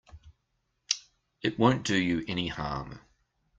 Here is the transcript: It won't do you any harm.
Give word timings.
It 1.43 1.59
won't 1.59 1.85
do 1.85 1.95
you 1.95 2.25
any 2.27 2.47
harm. 2.47 3.01